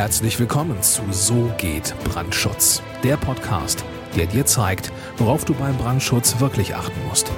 [0.00, 3.84] Herzlich willkommen zu So geht Brandschutz, der Podcast,
[4.16, 7.30] der dir zeigt, worauf du beim Brandschutz wirklich achten musst.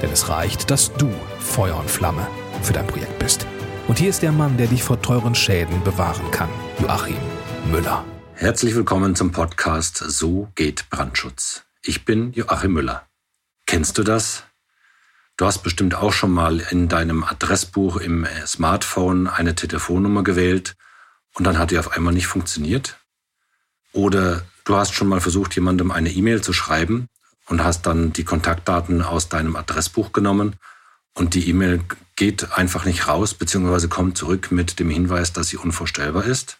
[0.00, 2.24] Denn es reicht, dass du Feuer und Flamme
[2.62, 3.44] für dein Projekt bist.
[3.88, 6.48] Und hier ist der Mann, der dich vor teuren Schäden bewahren kann,
[6.78, 7.16] Joachim
[7.72, 8.04] Müller.
[8.34, 11.64] Herzlich willkommen zum Podcast So geht Brandschutz.
[11.82, 13.04] Ich bin Joachim Müller.
[13.66, 14.44] Kennst du das?
[15.36, 20.76] Du hast bestimmt auch schon mal in deinem Adressbuch im Smartphone eine Telefonnummer gewählt
[21.36, 22.98] und dann hat die auf einmal nicht funktioniert.
[23.92, 27.08] Oder du hast schon mal versucht, jemandem eine E-Mail zu schreiben
[27.46, 30.56] und hast dann die Kontaktdaten aus deinem Adressbuch genommen
[31.14, 31.80] und die E-Mail
[32.16, 36.58] geht einfach nicht raus, beziehungsweise kommt zurück mit dem Hinweis, dass sie unvorstellbar ist.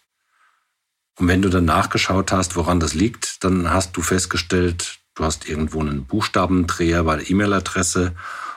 [1.17, 5.49] Und wenn du dann nachgeschaut hast, woran das liegt, dann hast du festgestellt, du hast
[5.49, 8.15] irgendwo einen Buchstabendreher bei der E-Mail-Adresse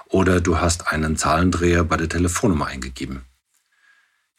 [0.09, 3.25] oder du hast einen Zahlendreher bei der Telefonnummer eingegeben.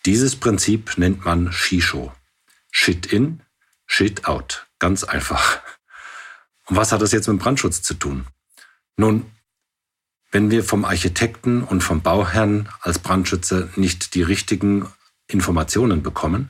[0.05, 2.13] Dieses Prinzip nennt man Shisho.
[2.71, 3.41] Shit in,
[3.85, 4.67] shit out.
[4.79, 5.59] Ganz einfach.
[6.65, 8.25] Und was hat das jetzt mit Brandschutz zu tun?
[8.97, 9.29] Nun,
[10.31, 14.87] wenn wir vom Architekten und vom Bauherrn als Brandschützer nicht die richtigen
[15.27, 16.49] Informationen bekommen,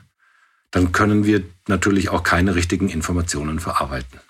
[0.70, 4.20] dann können wir natürlich auch keine richtigen Informationen verarbeiten.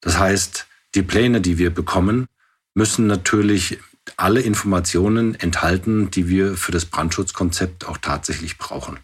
[0.00, 2.28] Das heißt, die Pläne, die wir bekommen,
[2.74, 3.80] müssen natürlich
[4.16, 8.98] alle Informationen enthalten, die wir für das Brandschutzkonzept auch tatsächlich brauchen.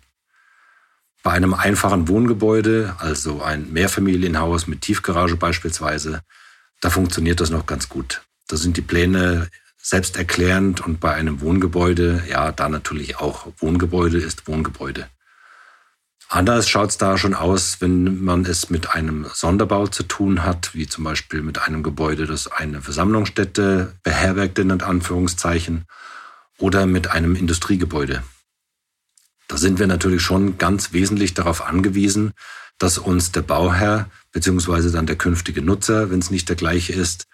[1.23, 6.23] Bei einem einfachen Wohngebäude, also ein Mehrfamilienhaus mit Tiefgarage beispielsweise,
[6.81, 8.23] da funktioniert das noch ganz gut.
[8.49, 14.47] Da sind die Pläne selbsterklärend und bei einem Wohngebäude, ja, da natürlich auch Wohngebäude ist
[14.47, 15.09] Wohngebäude.
[16.35, 20.75] Anders schaut es da schon aus, wenn man es mit einem Sonderbau zu tun hat,
[20.75, 25.85] wie zum Beispiel mit einem Gebäude, das eine Versammlungsstätte beherbergt, in Anführungszeichen,
[26.59, 28.25] oder mit einem Industriegebäude.
[29.47, 32.33] Da sind wir natürlich schon ganz wesentlich darauf angewiesen,
[32.79, 37.29] dass uns der Bauherr beziehungsweise dann der künftige Nutzer, wenn es nicht der gleiche ist,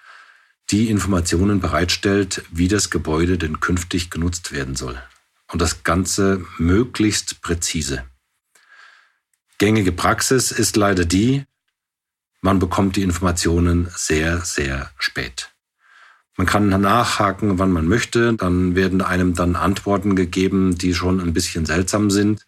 [0.68, 5.00] die Informationen bereitstellt, wie das Gebäude denn künftig genutzt werden soll.
[5.50, 8.05] Und das Ganze möglichst präzise.
[9.60, 11.44] Gängige Praxis ist leider die,
[12.40, 15.50] man bekommt die Informationen sehr, sehr spät.
[16.38, 21.34] Man kann nachhaken, wann man möchte, dann werden einem dann Antworten gegeben, die schon ein
[21.34, 22.46] bisschen seltsam sind.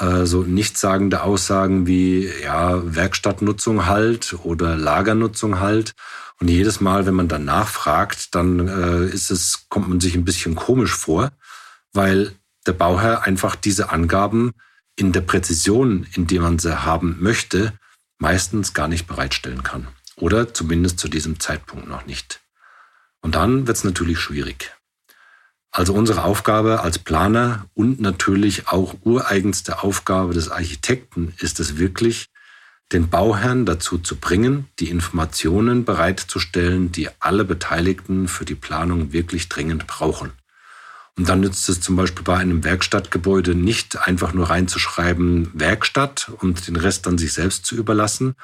[0.00, 5.92] Äh, so nichtssagende Aussagen wie ja, Werkstattnutzung halt oder Lagernutzung halt.
[6.40, 10.24] Und jedes Mal, wenn man dann nachfragt, dann äh, ist es, kommt man sich ein
[10.24, 11.32] bisschen komisch vor,
[11.92, 12.32] weil
[12.66, 14.54] der Bauherr einfach diese Angaben
[14.96, 17.72] in der Präzision, in der man sie haben möchte,
[18.18, 19.88] meistens gar nicht bereitstellen kann.
[20.16, 22.40] Oder zumindest zu diesem Zeitpunkt noch nicht.
[23.20, 24.72] Und dann wird es natürlich schwierig.
[25.70, 32.30] Also unsere Aufgabe als Planer und natürlich auch ureigenste Aufgabe des Architekten ist es wirklich,
[32.92, 39.48] den Bauherrn dazu zu bringen, die Informationen bereitzustellen, die alle Beteiligten für die Planung wirklich
[39.48, 40.32] dringend brauchen.
[41.18, 46.68] Und dann nützt es zum Beispiel bei einem Werkstattgebäude nicht einfach nur reinzuschreiben Werkstatt und
[46.68, 48.34] den Rest dann sich selbst zu überlassen.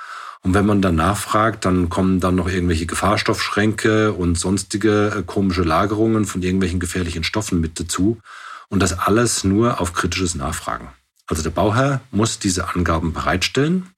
[0.41, 5.63] Und wenn man dann nachfragt, dann kommen dann noch irgendwelche Gefahrstoffschränke und sonstige äh, komische
[5.63, 8.21] Lagerungen von irgendwelchen gefährlichen Stoffen mit dazu.
[8.69, 10.89] Und das alles nur auf kritisches Nachfragen.
[11.27, 13.91] Also der Bauherr muss diese Angaben bereitstellen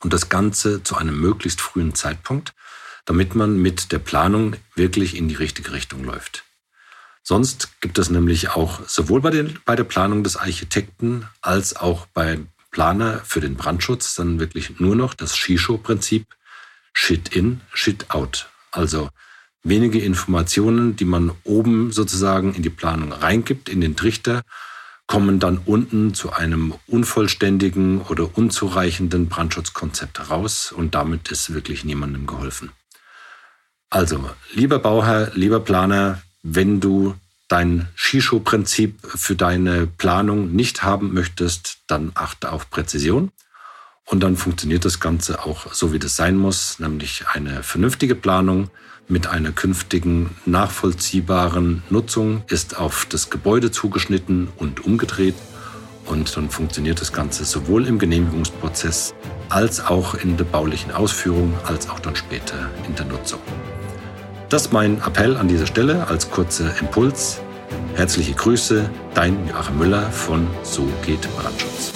[0.00, 2.54] und das Ganze zu einem möglichst frühen Zeitpunkt,
[3.04, 6.44] damit man mit der Planung wirklich in die richtige Richtung läuft.
[7.22, 12.06] Sonst gibt es nämlich auch sowohl bei, den, bei der Planung des Architekten als auch
[12.06, 16.26] beim Planer für den Brandschutz dann wirklich nur noch das Shisho-Prinzip
[16.92, 18.48] Shit in, Shit out.
[18.70, 19.10] Also
[19.62, 24.42] wenige Informationen, die man oben sozusagen in die Planung reingibt, in den Trichter,
[25.06, 32.26] kommen dann unten zu einem unvollständigen oder unzureichenden Brandschutzkonzept raus und damit ist wirklich niemandem
[32.26, 32.70] geholfen.
[33.90, 37.14] Also, lieber Bauherr, lieber Planer, wenn du
[37.48, 43.30] dein Shisho-Prinzip für deine Planung nicht haben möchtest, dann achte auf Präzision.
[44.06, 48.70] Und dann funktioniert das Ganze auch so, wie das sein muss, nämlich eine vernünftige Planung
[49.08, 55.34] mit einer künftigen nachvollziehbaren Nutzung ist auf das Gebäude zugeschnitten und umgedreht.
[56.06, 59.14] Und dann funktioniert das Ganze sowohl im Genehmigungsprozess
[59.50, 63.40] als auch in der baulichen Ausführung, als auch dann später in der Nutzung.
[64.52, 67.40] Das ist mein Appell an dieser Stelle als kurzer Impuls.
[67.94, 71.90] Herzliche Grüße, dein Joachim Müller von So geht Brandschutz.